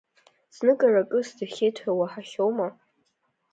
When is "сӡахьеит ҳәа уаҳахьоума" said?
1.27-2.67